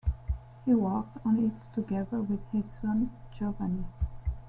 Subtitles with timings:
[0.65, 3.85] He worked on it together with his son Giovanni.